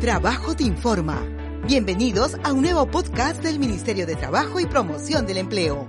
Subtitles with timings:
[0.00, 1.22] Trabajo te informa.
[1.66, 5.86] Bienvenidos a un nuevo podcast del Ministerio de Trabajo y Promoción del Empleo.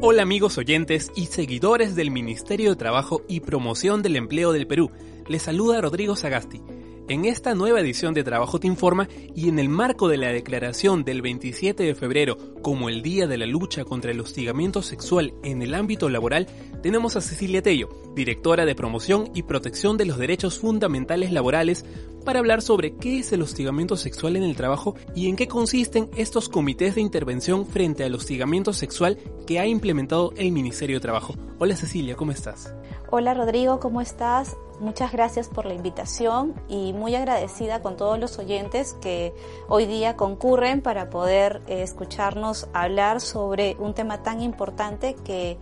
[0.00, 4.90] Hola amigos oyentes y seguidores del Ministerio de Trabajo y Promoción del Empleo del Perú.
[5.28, 6.62] Les saluda Rodrigo Sagasti.
[7.06, 11.04] En esta nueva edición de Trabajo Te Informa y en el marco de la declaración
[11.04, 15.60] del 27 de febrero como el Día de la Lucha contra el Hostigamiento Sexual en
[15.60, 16.46] el ámbito laboral,
[16.82, 21.84] tenemos a Cecilia Tello, directora de Promoción y Protección de los Derechos Fundamentales Laborales,
[22.24, 26.10] para hablar sobre qué es el hostigamiento sexual en el trabajo y en qué consisten
[26.16, 31.34] estos comités de intervención frente al hostigamiento sexual que ha implementado el Ministerio de Trabajo.
[31.58, 32.74] Hola Cecilia, ¿cómo estás?
[33.10, 34.56] Hola Rodrigo, ¿cómo estás?
[34.80, 39.32] Muchas gracias por la invitación y muy agradecida con todos los oyentes que
[39.68, 45.58] hoy día concurren para poder eh, escucharnos hablar sobre un tema tan importante que,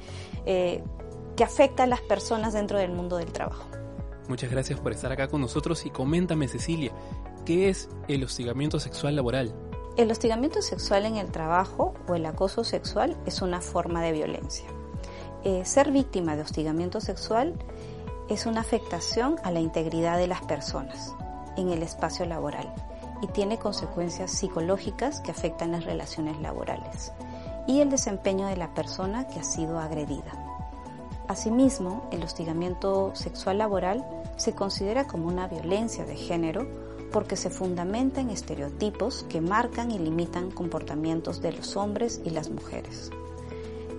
[0.46, 0.82] eh,
[1.36, 3.81] que afecta a las personas dentro del mundo del trabajo.
[4.28, 6.92] Muchas gracias por estar acá con nosotros y coméntame Cecilia,
[7.44, 9.54] ¿qué es el hostigamiento sexual laboral?
[9.96, 14.66] El hostigamiento sexual en el trabajo o el acoso sexual es una forma de violencia.
[15.44, 17.54] Eh, ser víctima de hostigamiento sexual
[18.30, 21.14] es una afectación a la integridad de las personas
[21.56, 22.72] en el espacio laboral
[23.20, 27.12] y tiene consecuencias psicológicas que afectan las relaciones laborales
[27.66, 30.41] y el desempeño de la persona que ha sido agredida.
[31.28, 34.04] Asimismo, el hostigamiento sexual laboral
[34.36, 36.66] se considera como una violencia de género
[37.12, 42.50] porque se fundamenta en estereotipos que marcan y limitan comportamientos de los hombres y las
[42.50, 43.10] mujeres.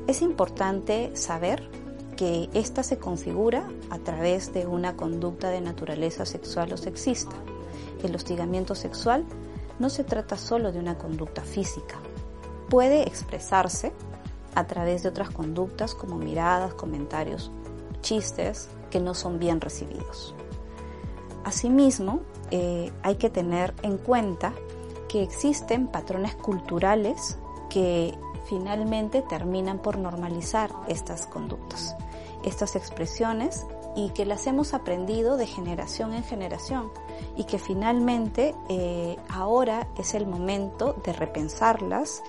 [0.07, 1.69] Es importante saber
[2.17, 7.35] que ésta se configura a través de una conducta de naturaleza sexual o sexista.
[8.03, 9.25] El hostigamiento sexual
[9.79, 11.99] no se trata solo de una conducta física.
[12.69, 13.93] Puede expresarse
[14.55, 17.51] a través de otras conductas como miradas, comentarios,
[18.01, 20.35] chistes que no son bien recibidos.
[21.43, 24.53] Asimismo, eh, hay que tener en cuenta
[25.09, 27.37] que existen patrones culturales
[27.69, 31.95] que finalmente terminan por normalizar estas conductas,
[32.43, 33.65] estas expresiones
[33.95, 36.91] y que las hemos aprendido de generación en generación
[37.35, 42.23] y que finalmente eh, ahora es el momento de repensarlas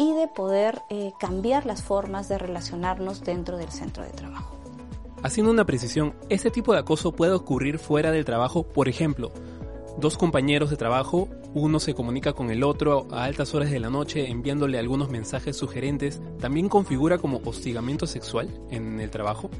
[0.00, 4.56] y de poder eh, cambiar las formas de relacionarnos dentro del centro de trabajo.
[5.22, 9.30] Haciendo una precisión, este tipo de acoso puede ocurrir fuera del trabajo, por ejemplo,
[9.98, 13.90] dos compañeros de trabajo, uno se comunica con el otro a altas horas de la
[13.90, 19.50] noche enviándole algunos mensajes sugerentes, ¿también configura como hostigamiento sexual en el trabajo?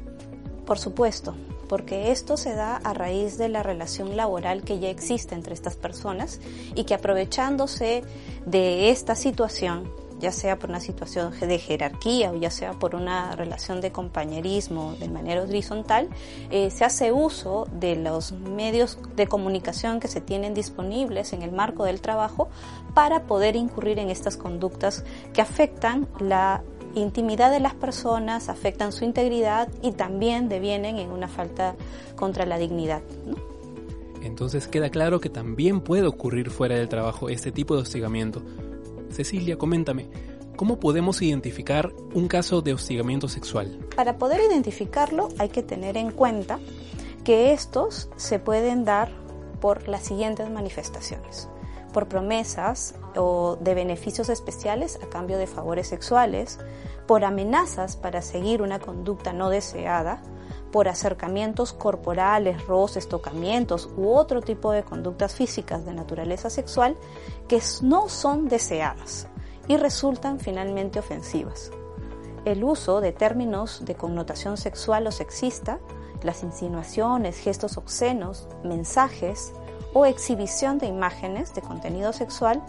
[0.65, 1.35] Por supuesto,
[1.69, 5.75] porque esto se da a raíz de la relación laboral que ya existe entre estas
[5.75, 6.41] personas
[6.73, 8.03] y que aprovechándose
[8.47, 13.35] de esta situación ya sea por una situación de jerarquía o ya sea por una
[13.35, 16.09] relación de compañerismo de manera horizontal,
[16.51, 21.51] eh, se hace uso de los medios de comunicación que se tienen disponibles en el
[21.51, 22.49] marco del trabajo
[22.93, 29.05] para poder incurrir en estas conductas que afectan la intimidad de las personas, afectan su
[29.05, 31.75] integridad y también devienen en una falta
[32.15, 33.01] contra la dignidad.
[34.21, 38.41] Entonces queda claro que también puede ocurrir fuera del trabajo este tipo de hostigamiento.
[39.11, 40.07] Cecilia, coméntame,
[40.55, 43.79] ¿cómo podemos identificar un caso de hostigamiento sexual?
[43.95, 46.59] Para poder identificarlo hay que tener en cuenta
[47.23, 49.09] que estos se pueden dar
[49.59, 51.47] por las siguientes manifestaciones.
[51.93, 56.59] Por promesas o de beneficios especiales a cambio de favores sexuales,
[57.05, 60.21] por amenazas para seguir una conducta no deseada,
[60.71, 66.95] por acercamientos corporales, roces, tocamientos u otro tipo de conductas físicas de naturaleza sexual
[67.47, 69.27] que no son deseadas
[69.67, 71.71] y resultan finalmente ofensivas.
[72.45, 75.79] El uso de términos de connotación sexual o sexista,
[76.23, 79.53] las insinuaciones, gestos obscenos, mensajes
[79.93, 82.63] o exhibición de imágenes de contenido sexual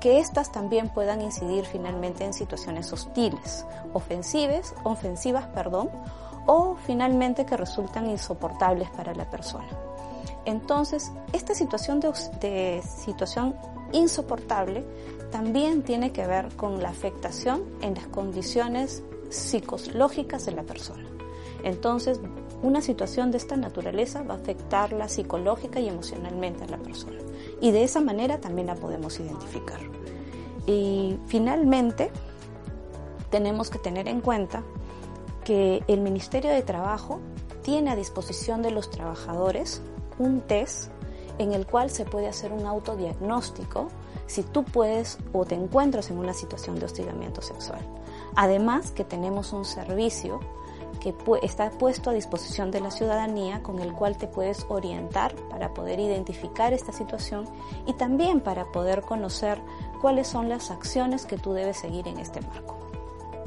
[0.00, 5.90] que éstas también puedan incidir finalmente en situaciones hostiles, ofensivas, ofensivas, perdón,
[6.48, 9.68] o finalmente que resultan insoportables para la persona.
[10.46, 13.54] Entonces, esta situación de, situación
[13.92, 14.82] insoportable
[15.30, 21.06] también tiene que ver con la afectación en las condiciones psicológicas de la persona.
[21.64, 22.18] Entonces,
[22.62, 27.18] una situación de esta naturaleza va a afectarla psicológica y emocionalmente a la persona.
[27.60, 29.80] Y de esa manera también la podemos identificar.
[30.66, 32.10] Y finalmente,
[33.28, 34.62] tenemos que tener en cuenta
[35.48, 37.20] que el Ministerio de Trabajo
[37.62, 39.80] tiene a disposición de los trabajadores
[40.18, 40.90] un test
[41.38, 43.88] en el cual se puede hacer un autodiagnóstico
[44.26, 47.80] si tú puedes o te encuentras en una situación de hostigamiento sexual.
[48.36, 50.40] Además que tenemos un servicio
[51.00, 55.72] que está puesto a disposición de la ciudadanía con el cual te puedes orientar para
[55.72, 57.46] poder identificar esta situación
[57.86, 59.62] y también para poder conocer
[60.02, 62.76] cuáles son las acciones que tú debes seguir en este marco.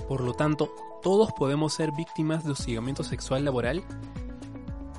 [0.08, 0.72] Por lo tanto,
[1.02, 3.84] ¿todos podemos ser víctimas de hostigamiento sexual laboral?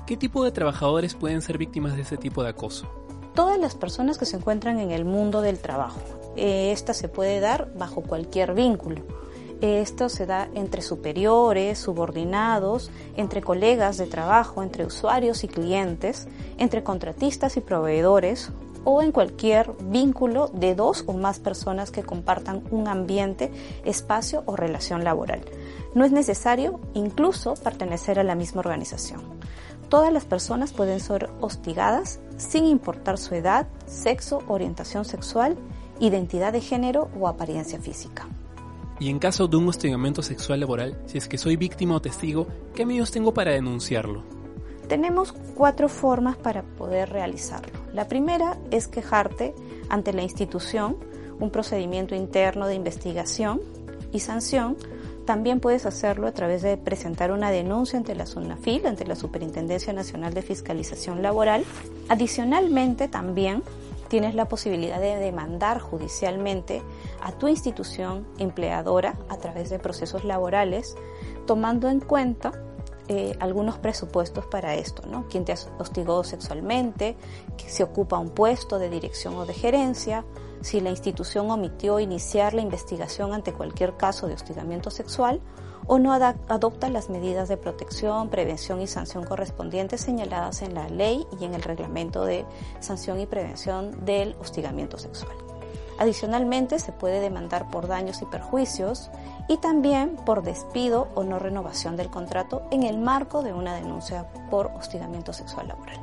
[0.05, 2.87] ¿Qué tipo de trabajadores pueden ser víctimas de ese tipo de acoso?
[3.33, 5.99] Todas las personas que se encuentran en el mundo del trabajo.
[6.35, 9.03] Eh, esta se puede dar bajo cualquier vínculo
[9.63, 16.27] esto se da entre superiores, subordinados, entre colegas de trabajo, entre usuarios y clientes,
[16.57, 18.49] entre contratistas y proveedores
[18.83, 23.51] o en cualquier vínculo de dos o más personas que compartan un ambiente,
[23.85, 25.41] espacio o relación laboral.
[25.95, 29.21] No es necesario incluso pertenecer a la misma organización.
[29.89, 35.55] Todas las personas pueden ser hostigadas sin importar su edad, sexo, orientación sexual,
[35.99, 38.27] identidad de género o apariencia física.
[38.99, 42.47] Y en caso de un hostigamiento sexual laboral, si es que soy víctima o testigo,
[42.73, 44.23] ¿qué medios tengo para denunciarlo?
[44.87, 47.82] Tenemos cuatro formas para poder realizarlo.
[47.93, 49.53] La primera es quejarte
[49.87, 50.97] ante la institución,
[51.39, 53.61] un procedimiento interno de investigación
[54.11, 54.77] y sanción.
[55.25, 59.93] También puedes hacerlo a través de presentar una denuncia ante la SUNAFIL, ante la Superintendencia
[59.93, 61.63] Nacional de Fiscalización Laboral.
[62.09, 63.63] Adicionalmente, también
[64.09, 66.81] tienes la posibilidad de demandar judicialmente
[67.21, 70.95] a tu institución empleadora a través de procesos laborales,
[71.45, 72.51] tomando en cuenta
[73.13, 75.27] eh, algunos presupuestos para esto, ¿no?
[75.27, 77.15] Quien te hostigó sexualmente,
[77.57, 80.25] que se ocupa un puesto de dirección o de gerencia,
[80.61, 85.41] si la institución omitió iniciar la investigación ante cualquier caso de hostigamiento sexual
[85.85, 91.27] o no adopta las medidas de protección, prevención y sanción correspondientes señaladas en la ley
[91.39, 92.45] y en el reglamento de
[92.79, 95.42] sanción y prevención del hostigamiento sexual.
[95.97, 99.11] Adicionalmente, se puede demandar por daños y perjuicios
[99.47, 104.27] y también por despido o no renovación del contrato en el marco de una denuncia
[104.49, 105.99] por hostigamiento sexual laboral.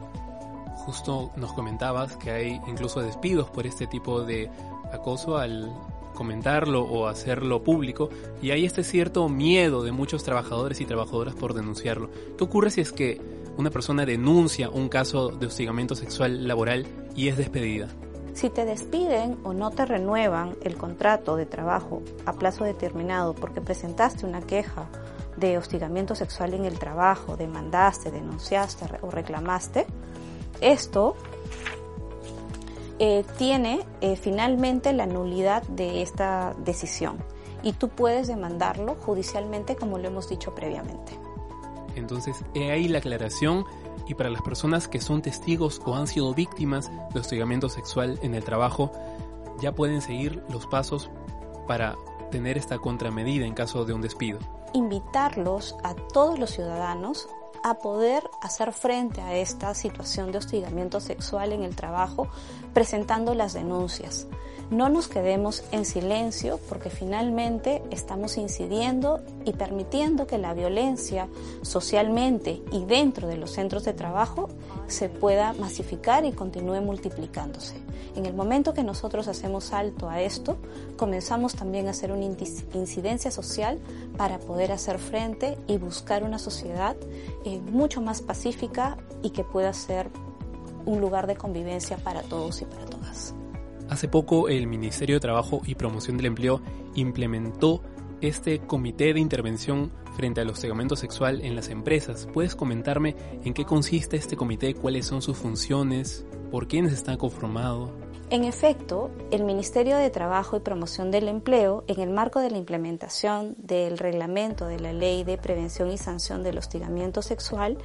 [0.77, 4.51] Justo nos comentabas que hay incluso despidos por este tipo de
[4.93, 5.73] acoso al
[6.15, 8.11] comentarlo o hacerlo público
[8.43, 12.11] y hay este cierto miedo de muchos trabajadores y trabajadoras por denunciarlo.
[12.37, 13.21] ¿Qué ocurre si es que
[13.57, 17.89] una persona denuncia un caso de hostigamiento sexual laboral y es despedida?
[18.35, 23.61] Si te despiden o no te renuevan el contrato de trabajo a plazo determinado porque
[23.61, 24.87] presentaste una queja
[25.37, 29.87] de hostigamiento sexual en el trabajo, demandaste, denunciaste o reclamaste,
[30.61, 31.17] esto
[32.99, 37.17] eh, tiene eh, finalmente la nulidad de esta decisión
[37.63, 41.30] y tú puedes demandarlo judicialmente como lo hemos dicho previamente.
[41.97, 43.65] Entonces, he ahí la aclaración
[44.07, 48.35] y para las personas que son testigos o han sido víctimas de hostigamiento sexual en
[48.35, 48.91] el trabajo,
[49.61, 51.11] ya pueden seguir los pasos
[51.67, 51.97] para
[52.31, 54.39] tener esta contramedida en caso de un despido.
[54.73, 57.29] Invitarlos a todos los ciudadanos
[57.63, 62.29] a poder hacer frente a esta situación de hostigamiento sexual en el trabajo
[62.73, 64.27] presentando las denuncias.
[64.71, 71.29] No nos quedemos en silencio porque finalmente estamos incidiendo y permitiendo que la violencia
[71.63, 74.49] socialmente y dentro de los centros de trabajo
[74.87, 77.75] se pueda masificar y continúe multiplicándose.
[78.15, 80.57] En el momento que nosotros hacemos alto a esto,
[80.97, 82.25] comenzamos también a hacer una
[82.75, 83.81] incidencia social
[84.17, 86.97] para poder hacer frente y buscar una sociedad
[87.45, 90.11] eh, mucho más pacífica y que pueda ser
[90.87, 93.35] un lugar de convivencia para todos y para todas.
[93.91, 96.63] Hace poco el Ministerio de Trabajo y Promoción del Empleo
[96.95, 97.83] implementó
[98.21, 102.29] este comité de intervención frente al hostigamiento sexual en las empresas.
[102.33, 107.91] ¿Puedes comentarme en qué consiste este comité, cuáles son sus funciones, por quiénes está conformado?
[108.31, 112.59] En efecto, el Ministerio de Trabajo y Promoción del Empleo, en el marco de la
[112.59, 117.77] implementación del reglamento de la Ley de Prevención y Sanción del Hostigamiento Sexual,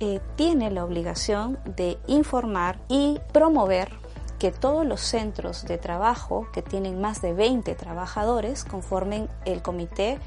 [0.00, 4.05] eh, tiene la obligación de informar y promover
[4.38, 10.18] que todos los centros de trabajo que tienen más de 20 trabajadores conformen el comité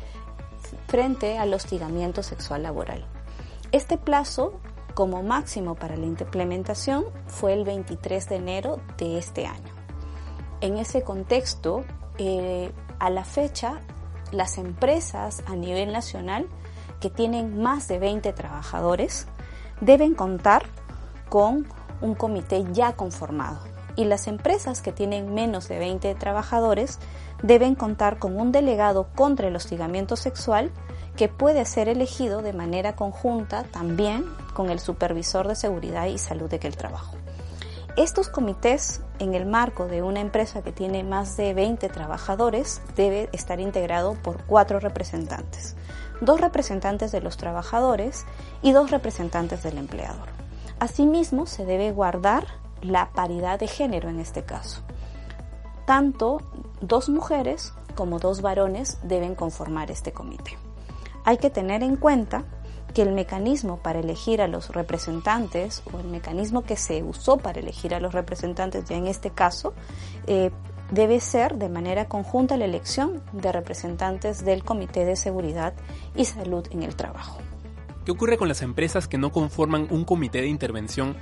[0.87, 3.05] frente al hostigamiento sexual laboral.
[3.71, 4.59] Este plazo,
[4.95, 9.73] como máximo para la implementación, fue el 23 de enero de este año.
[10.61, 11.85] En ese contexto,
[12.17, 13.81] eh, a la fecha,
[14.31, 16.47] las empresas a nivel nacional
[16.99, 19.27] que tienen más de 20 trabajadores
[19.81, 20.63] deben contar
[21.29, 21.67] con
[22.01, 23.68] un comité ya conformado
[23.99, 26.99] y las empresas que tienen menos de 20 trabajadores
[27.43, 30.71] deben contar con un delegado contra el hostigamiento sexual
[31.17, 36.49] que puede ser elegido de manera conjunta también con el supervisor de seguridad y salud
[36.49, 37.17] de aquel trabajo.
[37.97, 43.27] Estos comités, en el marco de una empresa que tiene más de 20 trabajadores, debe
[43.33, 45.75] estar integrado por cuatro representantes.
[46.21, 48.25] dos representantes de los trabajadores
[48.61, 50.29] y dos representantes del empleador.
[50.79, 52.45] Asimismo, se debe guardar
[52.81, 54.81] la paridad de género en este caso.
[55.85, 56.41] Tanto
[56.81, 60.57] dos mujeres como dos varones deben conformar este comité.
[61.25, 62.45] Hay que tener en cuenta
[62.93, 67.59] que el mecanismo para elegir a los representantes o el mecanismo que se usó para
[67.59, 69.73] elegir a los representantes ya en este caso
[70.27, 70.51] eh,
[70.91, 75.73] debe ser de manera conjunta la elección de representantes del Comité de Seguridad
[76.15, 77.37] y Salud en el Trabajo.
[78.05, 81.15] ¿Qué ocurre con las empresas que no conforman un comité de intervención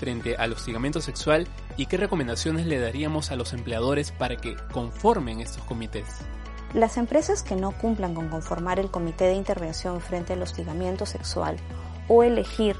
[0.00, 5.40] frente al hostigamiento sexual y qué recomendaciones le daríamos a los empleadores para que conformen
[5.40, 6.06] estos comités?
[6.72, 11.56] Las empresas que no cumplan con conformar el comité de intervención frente al hostigamiento sexual
[12.08, 12.76] o elegir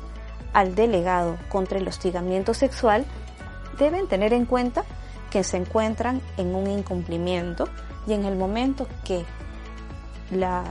[0.55, 3.05] al delegado contra el hostigamiento sexual
[3.79, 4.85] deben tener en cuenta
[5.31, 7.69] que se encuentran en un incumplimiento
[8.07, 9.25] y en el momento que
[10.31, 10.65] la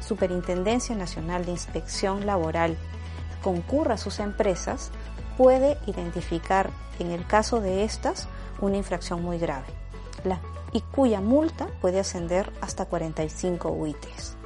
[0.00, 2.76] Superintendencia Nacional de Inspección Laboral
[3.42, 4.90] concurra a sus empresas,
[5.38, 6.68] puede identificar
[6.98, 8.28] en el caso de estas
[8.60, 9.66] una infracción muy grave
[10.72, 14.36] y cuya multa puede ascender hasta 45 UITs.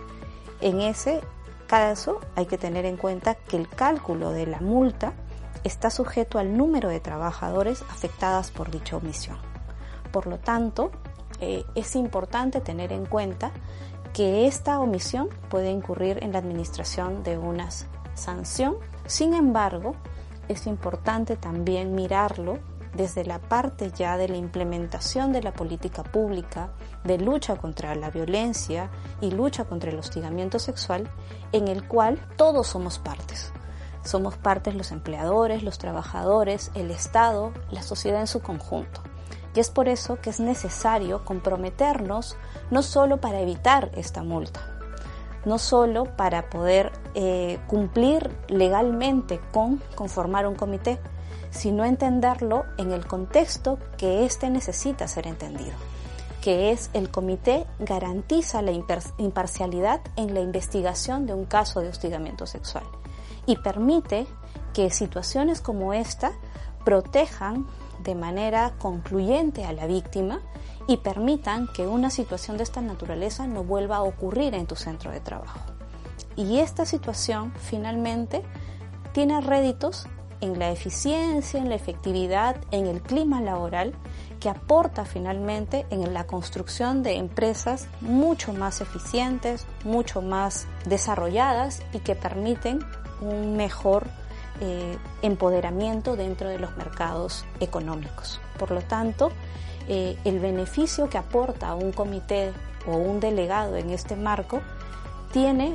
[0.61, 1.21] En ese
[1.67, 5.15] caso hay que tener en cuenta que el cálculo de la multa
[5.65, 9.39] está sujeto al número de trabajadores afectadas por dicha omisión.
[10.13, 10.91] Por lo tanto,
[11.41, 13.51] eh, es importante tener en cuenta
[14.13, 17.69] que esta omisión puede incurrir en la administración de una
[18.15, 18.77] sanción.
[19.07, 19.97] Sin embargo,
[20.53, 22.59] es importante también mirarlo
[22.95, 26.71] desde la parte ya de la implementación de la política pública
[27.05, 28.91] de lucha contra la violencia
[29.21, 31.11] y lucha contra el hostigamiento sexual,
[31.53, 33.53] en el cual todos somos partes.
[34.05, 39.01] Somos partes los empleadores, los trabajadores, el Estado, la sociedad en su conjunto.
[39.55, 42.37] Y es por eso que es necesario comprometernos
[42.71, 44.72] no solo para evitar esta multa,
[45.45, 50.99] no solo para poder eh, cumplir legalmente con conformar un comité,
[51.51, 55.73] sino entenderlo en el contexto que éste necesita ser entendido,
[56.41, 62.47] que es el comité garantiza la imparcialidad en la investigación de un caso de hostigamiento
[62.47, 62.85] sexual
[63.47, 64.27] y permite
[64.73, 66.33] que situaciones como esta
[66.85, 67.67] protejan
[68.03, 70.41] de manera concluyente a la víctima
[70.89, 75.11] y permitan que una situación de esta naturaleza no vuelva a ocurrir en tu centro
[75.11, 75.61] de trabajo.
[76.37, 78.43] Y esta situación finalmente
[79.13, 80.07] tiene réditos
[80.41, 83.95] en la eficiencia, en la efectividad, en el clima laboral
[84.41, 92.01] que aporta finalmente en la construcción de empresas mucho más eficientes, mucho más desarrolladas y
[92.01, 92.81] que permiten
[93.21, 94.09] un mejor
[94.65, 98.41] eh, empoderamiento dentro de los mercados económicos.
[98.61, 99.33] Por lo tanto,
[99.89, 102.53] eh, el beneficio que aporta un comité
[102.87, 104.63] o un delegado en este marco
[105.33, 105.75] tiene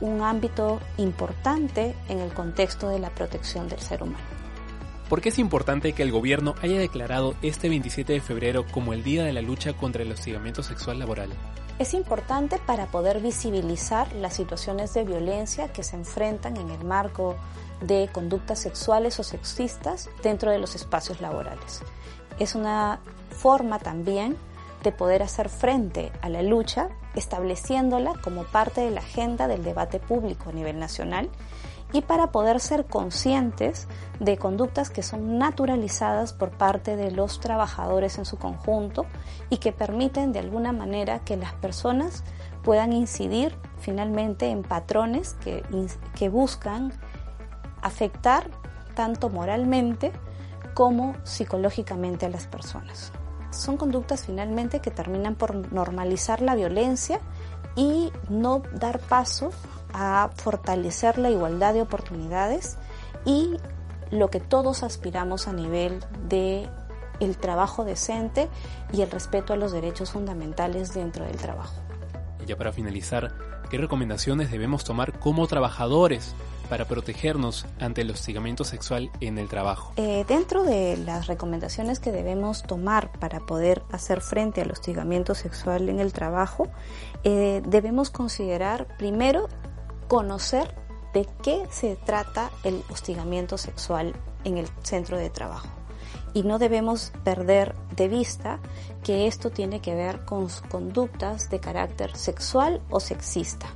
[0.00, 4.24] un ámbito importante en el contexto de la protección del ser humano.
[5.08, 9.02] ¿Por qué es importante que el gobierno haya declarado este 27 de febrero como el
[9.02, 11.30] Día de la Lucha contra el Hostigamiento Sexual Laboral?
[11.80, 17.36] Es importante para poder visibilizar las situaciones de violencia que se enfrentan en el marco
[17.80, 21.82] de conductas sexuales o sexistas dentro de los espacios laborales.
[22.38, 24.36] Es una forma también
[24.82, 29.98] de poder hacer frente a la lucha, estableciéndola como parte de la agenda del debate
[29.98, 31.30] público a nivel nacional
[31.92, 33.88] y para poder ser conscientes
[34.20, 39.06] de conductas que son naturalizadas por parte de los trabajadores en su conjunto
[39.48, 42.24] y que permiten de alguna manera que las personas
[42.62, 45.62] puedan incidir finalmente en patrones que,
[46.14, 46.92] que buscan
[47.82, 48.50] afectar
[48.94, 50.12] tanto moralmente
[50.74, 53.12] como psicológicamente a las personas
[53.50, 57.20] son conductas finalmente que terminan por normalizar la violencia
[57.76, 59.50] y no dar paso
[59.92, 62.76] a fortalecer la igualdad de oportunidades
[63.24, 63.56] y
[64.10, 66.68] lo que todos aspiramos a nivel de
[67.20, 68.48] el trabajo decente
[68.92, 71.74] y el respeto a los derechos fundamentales dentro del trabajo.
[72.42, 73.34] Y ya para finalizar,
[73.70, 76.34] ¿qué recomendaciones debemos tomar como trabajadores
[76.68, 79.92] para protegernos ante el hostigamiento sexual en el trabajo?
[79.96, 85.88] Eh, dentro de las recomendaciones que debemos tomar para poder hacer frente al hostigamiento sexual
[85.88, 86.68] en el trabajo,
[87.24, 89.48] eh, debemos considerar primero
[90.08, 90.74] conocer
[91.14, 95.68] de qué se trata el hostigamiento sexual en el centro de trabajo.
[96.34, 98.60] Y no debemos perder de vista
[99.02, 103.66] que esto tiene que ver con conductas de carácter sexual o sexista.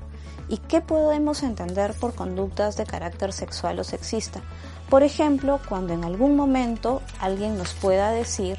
[0.52, 4.42] ¿Y qué podemos entender por conductas de carácter sexual o sexista?
[4.90, 8.58] Por ejemplo, cuando en algún momento alguien nos pueda decir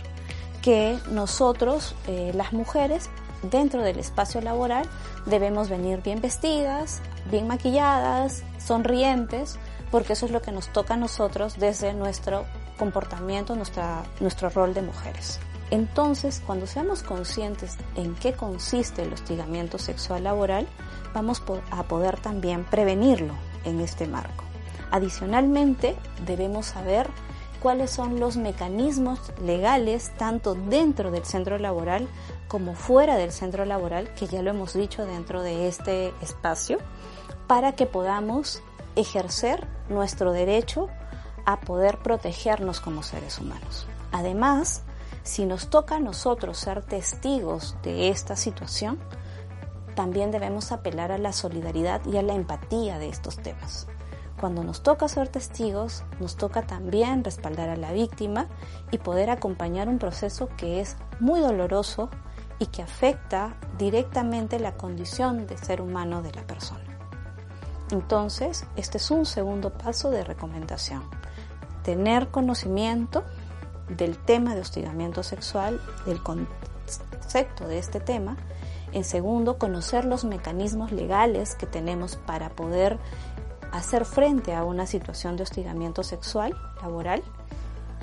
[0.63, 3.12] que nosotros, eh, las mujeres,
[3.43, 4.89] dentro del espacio laboral
[5.27, 9.59] debemos venir bien vestidas, bien maquilladas, sonrientes,
[9.91, 12.45] porque eso es lo que nos toca a nosotros desde nuestro
[12.79, 15.39] comportamiento, nuestra, nuestro rol de mujeres.
[15.72, 20.67] Entonces, cuando seamos conscientes en qué consiste el hostigamiento sexual laboral,
[21.13, 21.41] vamos
[21.72, 23.34] a poder también prevenirlo
[23.65, 24.43] en este marco.
[24.91, 27.10] Adicionalmente, debemos saber
[27.63, 32.08] cuáles son los mecanismos legales tanto dentro del centro laboral
[32.48, 36.77] como fuera del centro laboral, que ya lo hemos dicho dentro de este espacio,
[37.48, 38.62] para que podamos
[38.96, 40.89] ejercer nuestro derecho
[41.46, 43.88] a poder protegernos como seres humanos.
[44.12, 44.84] Además,
[45.24, 49.00] si nos toca a nosotros ser testigos de esta situación,
[49.96, 53.88] también debemos apelar a la solidaridad y a la empatía de estos temas.
[54.39, 58.48] Cuando nos toca ser testigos, nos toca también respaldar a la víctima
[58.92, 62.10] y poder acompañar un proceso que es muy doloroso
[62.60, 66.84] y que afecta directamente la condición de ser humano de la persona.
[67.92, 71.03] Entonces, este es un segundo paso de recomendación.
[71.84, 73.24] Tener conocimiento
[73.90, 78.38] del tema de hostigamiento sexual, del concepto de este tema.
[78.92, 83.00] En segundo, conocer los mecanismos legales que tenemos para poder
[83.72, 87.24] hacer frente a una situación de hostigamiento sexual laboral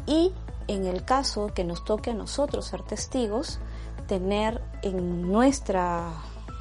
[0.07, 0.33] y
[0.67, 3.61] en el caso que nos toque a nosotros ser testigos,
[4.07, 6.13] tener en nuestra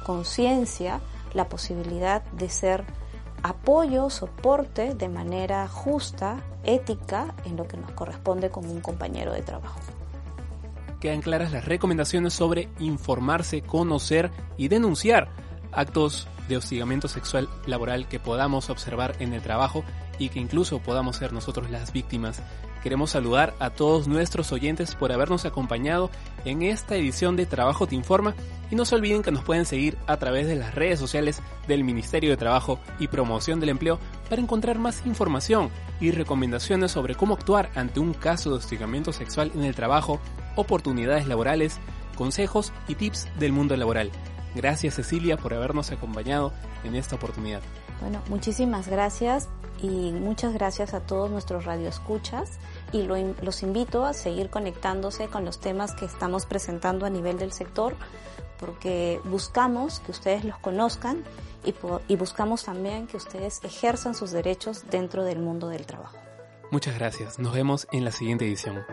[0.04, 1.00] conciencia
[1.34, 2.84] la posibilidad de ser
[3.42, 9.42] apoyo, soporte de manera justa, ética, en lo que nos corresponde como un compañero de
[9.42, 9.80] trabajo.
[11.00, 15.28] Quedan claras las recomendaciones sobre informarse, conocer y denunciar
[15.72, 19.84] actos de hostigamiento sexual laboral que podamos observar en el trabajo
[20.18, 22.42] y que incluso podamos ser nosotros las víctimas.
[22.82, 26.10] Queremos saludar a todos nuestros oyentes por habernos acompañado
[26.44, 28.34] en esta edición de Trabajo Te Informa
[28.70, 31.84] y no se olviden que nos pueden seguir a través de las redes sociales del
[31.84, 33.98] Ministerio de Trabajo y Promoción del Empleo
[34.28, 39.50] para encontrar más información y recomendaciones sobre cómo actuar ante un caso de hostigamiento sexual
[39.54, 40.20] en el trabajo,
[40.56, 41.78] oportunidades laborales,
[42.16, 44.10] consejos y tips del mundo laboral.
[44.54, 46.52] Gracias Cecilia por habernos acompañado
[46.84, 47.60] en esta oportunidad.
[48.00, 49.48] Bueno, muchísimas gracias
[49.82, 52.58] y muchas gracias a todos nuestros radioescuchas
[52.92, 57.52] y los invito a seguir conectándose con los temas que estamos presentando a nivel del
[57.52, 57.96] sector
[58.58, 61.24] porque buscamos que ustedes los conozcan
[61.64, 61.74] y,
[62.08, 66.18] y buscamos también que ustedes ejerzan sus derechos dentro del mundo del trabajo.
[66.70, 68.84] Muchas gracias, nos vemos en la siguiente edición.